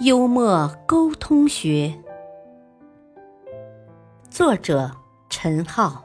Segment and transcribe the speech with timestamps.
[0.00, 1.92] 幽默沟通学，
[4.30, 4.94] 作者。
[5.28, 6.04] 陈浩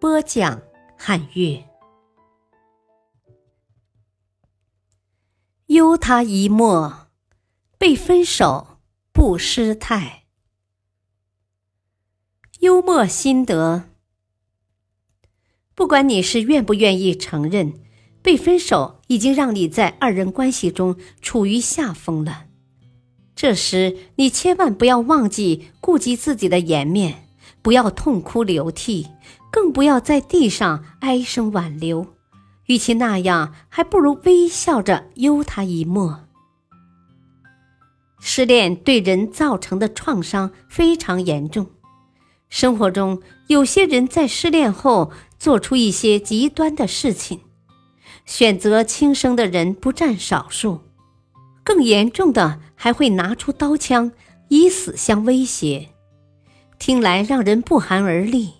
[0.00, 0.62] 播讲，
[0.98, 1.62] 汉乐。
[5.66, 7.08] 悠他一默，
[7.78, 8.78] 被分手
[9.12, 10.24] 不失态。
[12.60, 13.84] 幽默心得：
[15.74, 17.84] 不管你是愿不愿意承认，
[18.22, 22.45] 被分手已经让你在二人关系中处于下风了。
[23.36, 27.22] 这时，你千万不要忘记顾及自己的颜面。
[27.62, 29.08] 不要痛哭流涕，
[29.50, 32.14] 更不要在地上哀声挽留。
[32.66, 36.20] 与其那样，还不如微笑着悠他一默。
[38.20, 41.66] 失恋对人造成的创伤非常严重。
[42.48, 47.40] 生活中，有些人在失恋后做出一些极端的事情，
[48.24, 50.82] 选择轻生的人不占少数，
[51.66, 54.12] 更严重的还会拿出刀枪，
[54.46, 55.88] 以死相威胁。
[56.78, 58.50] 听来让人不寒而栗，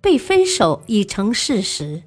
[0.00, 2.04] 被分手已成事实，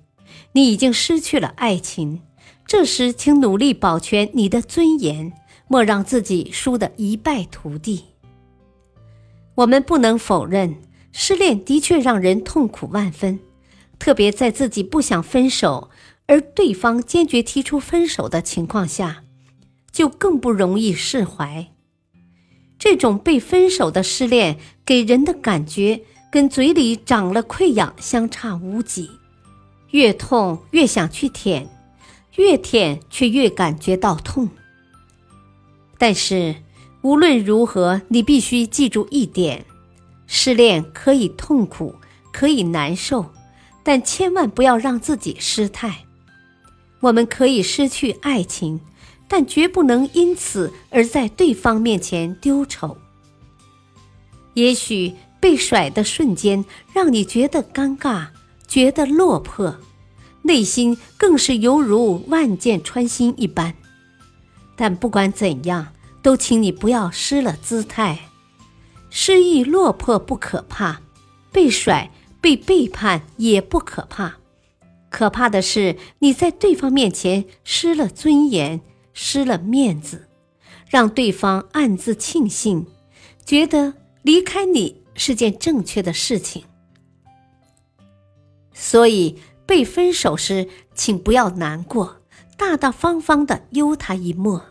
[0.54, 2.24] 你已经失去了爱情。
[2.66, 5.32] 这时，请努力保全你的尊严，
[5.68, 8.06] 莫让自己输得一败涂地。
[9.54, 10.78] 我们不能否认，
[11.12, 13.40] 失恋的确让人痛苦万分，
[14.00, 15.92] 特别在自己不想分手，
[16.26, 19.25] 而对方坚决提出分手的情况下，
[19.96, 21.68] 就更不容易释怀。
[22.78, 29.10] 这种被分手的失恋给人的感觉，跟嘴里长了溃疡相差无几，
[29.92, 31.70] 越痛越想去舔，
[32.36, 34.50] 越舔却越感觉到痛。
[35.98, 36.56] 但是
[37.02, 39.66] 无论如何，你必须记住一点：
[40.28, 41.96] 失恋可以痛苦，
[42.34, 43.32] 可以难受，
[43.82, 46.04] 但千万不要让自己失态。
[47.00, 48.82] 我们可以失去爱情。
[49.28, 52.98] 但绝不能因此而在对方面前丢丑。
[54.54, 56.64] 也许被甩的瞬间
[56.94, 58.28] 让你觉得尴尬，
[58.68, 59.78] 觉得落魄，
[60.44, 63.76] 内心更是犹如万箭穿心一般。
[64.76, 65.88] 但不管怎样，
[66.22, 68.30] 都请你不要失了姿态。
[69.10, 71.02] 失意落魄不可怕，
[71.52, 72.12] 被甩、
[72.42, 74.36] 被背叛也不可怕，
[75.10, 78.82] 可怕的是你在对方面前失了尊严。
[79.16, 80.28] 失了面子，
[80.88, 82.86] 让对方暗自庆幸，
[83.44, 86.66] 觉得离开你是件正确的事情。
[88.74, 92.18] 所以被分手时，请不要难过，
[92.58, 94.66] 大大方方的悠他一默，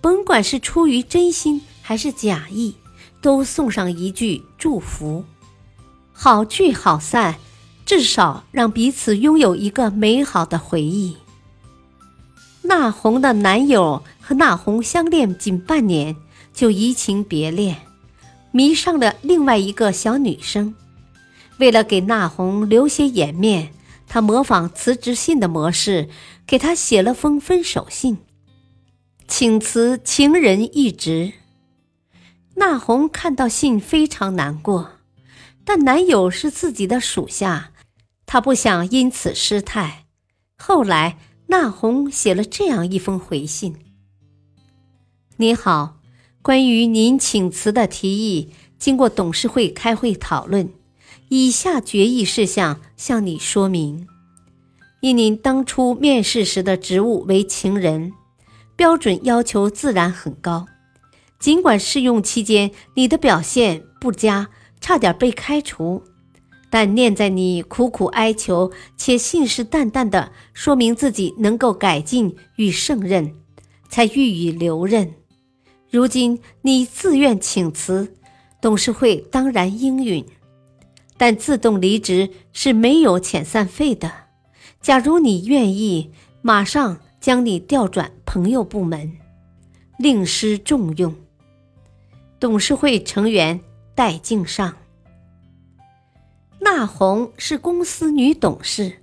[0.00, 2.74] 甭管是出于真心还是假意，
[3.22, 5.24] 都送上一句祝福。
[6.12, 7.36] 好聚好散，
[7.86, 11.16] 至少让彼此拥有一个美好的回忆。
[12.68, 16.14] 娜红的男友和娜红相恋仅半年，
[16.52, 17.78] 就移情别恋，
[18.52, 20.74] 迷上了另外一个小女生。
[21.56, 23.72] 为了给娜红留些颜面，
[24.06, 26.10] 他模仿辞职信的模式，
[26.46, 28.18] 给她写了封分手信，
[29.26, 31.32] 请辞情人一职。
[32.56, 34.90] 娜红看到信非常难过，
[35.64, 37.70] 但男友是自己的属下，
[38.26, 40.04] 她不想因此失态。
[40.58, 41.16] 后来。
[41.50, 43.74] 那红写了这样一封回信
[45.38, 45.96] ：“您好，
[46.42, 50.68] 关于您请辞的提议，经过董事会开会讨论，
[51.30, 54.06] 以下决议事项向你说明：
[55.00, 58.12] 因您当初面试时的职务为情人，
[58.76, 60.66] 标准要求自然很高，
[61.40, 64.50] 尽管试用期间你的表现不佳，
[64.82, 66.02] 差点被开除。”
[66.70, 73.34] 但念在你苦苦哀求且信誓旦旦的说明自己能够改进与胜任，
[73.88, 75.14] 才予以留任。
[75.90, 78.14] 如今你自愿请辞，
[78.60, 80.24] 董事会当然应允。
[81.16, 84.12] 但自动离职是没有遣散费的。
[84.80, 86.12] 假如你愿意，
[86.42, 89.16] 马上将你调转朋友部门，
[89.98, 91.12] 另施重用。
[92.38, 93.58] 董事会成员
[93.96, 94.76] 戴敬上。
[96.60, 98.98] 娜红是公司女董事，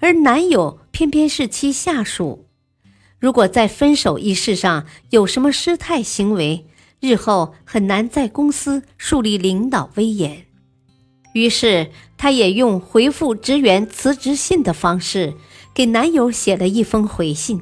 [0.00, 2.46] 而男友偏偏是其下属。
[3.18, 6.66] 如果在分手一事上有什么失态行为，
[7.00, 10.46] 日后很难在公司树立领导威严。
[11.34, 15.34] 于是，她也用回复职员辞职信的方式，
[15.74, 17.60] 给男友写了一封回信，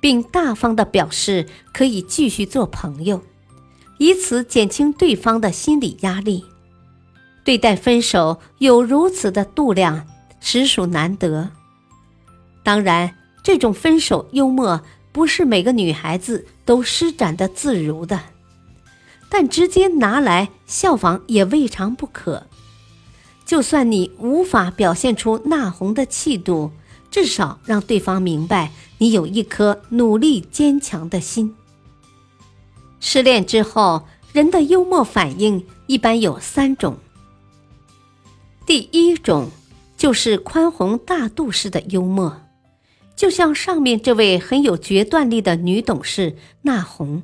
[0.00, 3.22] 并大方地表示可以继续做朋友，
[3.98, 6.44] 以此减轻对方的心理压力。
[7.48, 10.06] 对待分手有如此的度量，
[10.38, 11.48] 实属难得。
[12.62, 18.20] 当然，这种分手幽默不是每个女孩子都施展的自如的，
[19.30, 22.46] 但直接拿来效仿也未尝不可。
[23.46, 26.70] 就算你无法表现出那红的气度，
[27.10, 31.54] 至少让对方明白你有一颗努力坚强的心。
[33.00, 36.98] 失恋之后，人的幽默反应一般有三种。
[38.68, 39.48] 第一种
[39.96, 42.42] 就是宽宏大度式的幽默，
[43.16, 47.22] 就像上面这位很有决断力的女董事那红，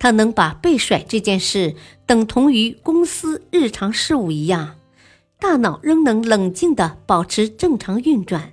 [0.00, 4.74] 她能把被甩这件事等同于公司日常事务一样，
[5.38, 8.50] 大脑仍能冷静地保持正常运转，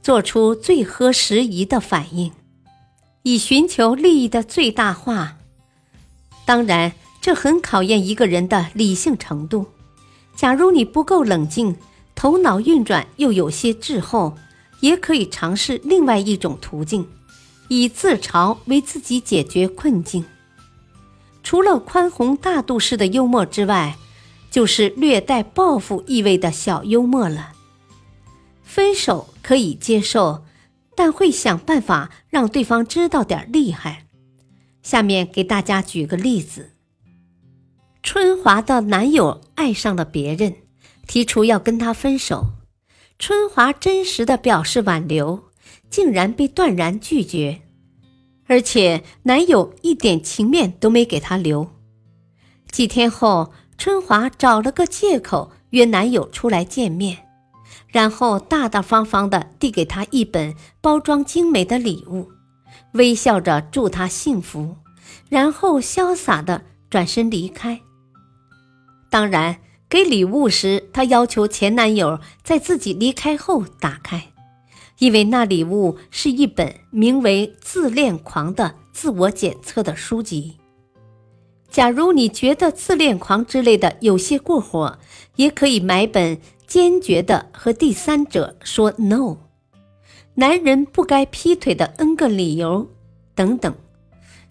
[0.00, 2.30] 做出最合时宜的反应，
[3.24, 5.38] 以寻求利益的最大化。
[6.44, 9.66] 当然，这很考验一个人的理性程度。
[10.40, 11.76] 假如你不够冷静，
[12.14, 14.38] 头脑运转又有些滞后，
[14.80, 17.06] 也可以尝试另外一种途径，
[17.68, 20.24] 以自嘲为自己解决困境。
[21.42, 23.98] 除了宽宏大度式的幽默之外，
[24.50, 27.52] 就是略带报复意味的小幽默了。
[28.62, 30.46] 分手可以接受，
[30.96, 34.06] 但会想办法让对方知道点厉害。
[34.82, 36.70] 下面给大家举个例子。
[38.02, 40.54] 春华的男友爱上了别人，
[41.06, 42.46] 提出要跟她分手。
[43.18, 45.50] 春华真实的表示挽留，
[45.90, 47.60] 竟然被断然拒绝，
[48.46, 51.70] 而且男友一点情面都没给她留。
[52.70, 57.28] 几天后，春华找了个借口约男友出来见面，
[57.88, 62.30] 然后大大方方的递给他一本包装精美的礼物，
[62.94, 64.76] 微笑着祝他幸福，
[65.28, 67.78] 然后潇洒的转身离开。
[69.10, 69.58] 当然，
[69.88, 74.28] 给礼物时，她要求前男友在自己离开后打开，
[75.00, 80.58] 因为那礼物是一本名为《自恋狂》的自我检测的书籍。
[81.68, 84.98] 假如你觉得“自恋狂”之类的有些过火，
[85.36, 86.36] 也可以买本
[86.66, 89.16] 《坚决的和第三者说 no》，
[90.34, 92.88] 男人不该劈腿的 N 个理由
[93.34, 93.74] 等等。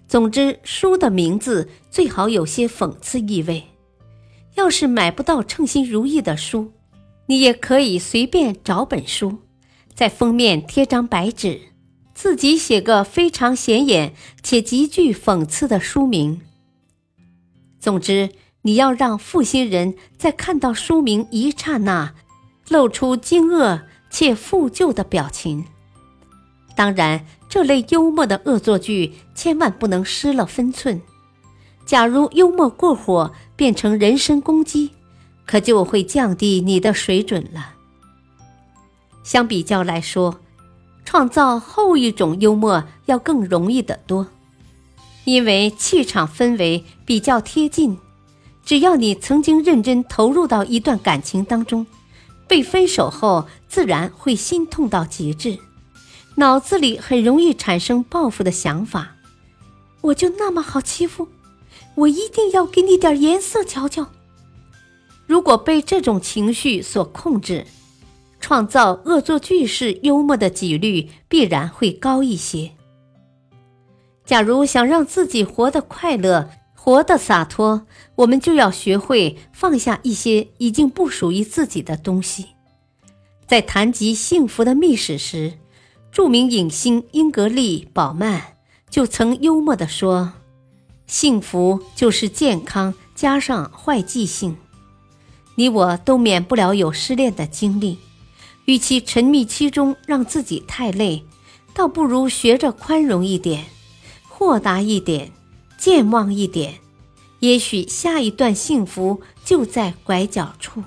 [0.07, 3.63] 总之，书的名字最好有些讽刺意味。
[4.59, 6.73] 要是买不到称心如意的书，
[7.27, 9.37] 你也可以随便找本书，
[9.95, 11.61] 在封面贴张白纸，
[12.13, 14.13] 自己写个非常显眼
[14.43, 16.41] 且极具讽刺的书名。
[17.79, 18.31] 总之，
[18.63, 22.13] 你要让负心人在看到书名一刹那，
[22.67, 25.63] 露出惊愕且负疚的表情。
[26.75, 31.01] 当然，这类幽默的恶作剧千万不能失了分寸。
[31.85, 34.91] 假如幽默过火变成人身攻击，
[35.45, 37.73] 可就会降低你的水准了。
[39.21, 40.39] 相比较来说，
[41.03, 44.27] 创造后一种幽默要更容易得多，
[45.25, 47.97] 因为气场氛围比较贴近。
[48.63, 51.85] 只要你曾经认真投入到一段感情当中，
[52.47, 55.59] 被分手后自然会心痛到极致，
[56.35, 59.17] 脑子里很容易产生报复的想法。
[59.99, 61.27] 我就那么好欺负？
[61.95, 64.07] 我一定要给你点颜色瞧瞧。
[65.27, 67.65] 如果被这种情绪所控制，
[68.39, 72.71] 创造恶作剧式幽默的几率必然会高一些。
[74.25, 82.45] 假如想让自己活得快乐、活得洒脱，我们就要学会放下一些已经不属于自己的东西。
[83.45, 85.53] 在谈及幸福的秘史时，
[86.11, 88.57] 著名影星英格丽·宝曼
[88.89, 90.33] 就曾幽默地说。
[91.09, 94.55] 幸福就是健康加上坏记性，
[95.55, 97.97] 你我都免不了有失恋的经历。
[98.65, 101.25] 与其沉迷其中让自己太累，
[101.73, 103.65] 倒不如学着宽容一点，
[104.27, 105.31] 豁达一点，
[105.79, 106.75] 健忘一点。
[107.39, 110.83] 也许下一段幸福就在拐角处。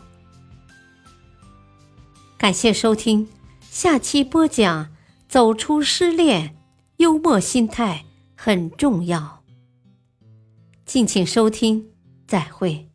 [2.38, 3.26] 感谢收听，
[3.68, 4.90] 下期播讲：
[5.28, 6.56] 走出失恋，
[6.98, 8.04] 幽默心态
[8.36, 9.41] 很重要。
[10.84, 11.90] 敬请收听，
[12.26, 12.91] 再会。